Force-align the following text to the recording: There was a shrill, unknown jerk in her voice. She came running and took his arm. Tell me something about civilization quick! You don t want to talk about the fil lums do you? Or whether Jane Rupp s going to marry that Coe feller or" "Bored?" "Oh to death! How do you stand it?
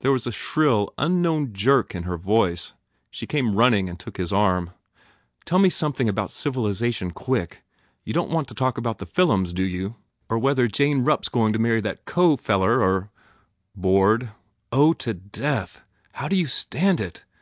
There 0.00 0.12
was 0.12 0.26
a 0.26 0.32
shrill, 0.32 0.94
unknown 0.96 1.52
jerk 1.52 1.94
in 1.94 2.04
her 2.04 2.16
voice. 2.16 2.72
She 3.10 3.26
came 3.26 3.54
running 3.54 3.86
and 3.90 4.00
took 4.00 4.16
his 4.16 4.32
arm. 4.32 4.70
Tell 5.44 5.58
me 5.58 5.68
something 5.68 6.08
about 6.08 6.30
civilization 6.30 7.10
quick! 7.10 7.62
You 8.02 8.14
don 8.14 8.28
t 8.28 8.32
want 8.34 8.48
to 8.48 8.54
talk 8.54 8.78
about 8.78 8.96
the 8.96 9.04
fil 9.04 9.26
lums 9.26 9.52
do 9.52 9.62
you? 9.64 9.96
Or 10.30 10.38
whether 10.38 10.68
Jane 10.68 11.04
Rupp 11.04 11.24
s 11.24 11.28
going 11.28 11.52
to 11.52 11.58
marry 11.58 11.82
that 11.82 12.06
Coe 12.06 12.36
feller 12.36 12.80
or" 12.80 13.10
"Bored?" 13.76 14.30
"Oh 14.72 14.94
to 14.94 15.12
death! 15.12 15.82
How 16.14 16.28
do 16.28 16.36
you 16.36 16.46
stand 16.46 16.98
it? 16.98 17.26